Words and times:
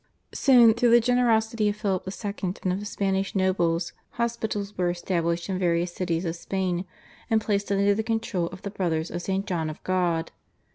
Soon 0.33 0.73
through 0.73 0.89
the 0.89 0.99
generosity 0.99 1.69
of 1.69 1.75
Philip 1.75 2.07
II. 2.07 2.53
and 2.63 2.73
of 2.73 2.79
the 2.79 2.87
Spanish 2.87 3.35
nobles 3.35 3.93
hospitals 4.13 4.75
were 4.75 4.89
established 4.89 5.47
in 5.47 5.59
various 5.59 5.93
cities 5.93 6.25
of 6.25 6.35
Spain, 6.35 6.85
and 7.29 7.39
placed 7.39 7.71
under 7.71 7.93
the 7.93 8.01
control 8.01 8.47
of 8.47 8.63
the 8.63 8.71
Brothers 8.71 9.11
of 9.11 9.21
St. 9.21 9.45
John 9.45 9.69
of 9.69 9.79
God. 9.83 10.31